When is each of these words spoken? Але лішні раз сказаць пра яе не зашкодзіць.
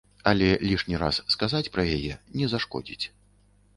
Але 0.29 0.45
лішні 0.69 0.97
раз 1.03 1.21
сказаць 1.35 1.71
пра 1.75 1.83
яе 1.97 2.13
не 2.41 2.51
зашкодзіць. 2.55 3.05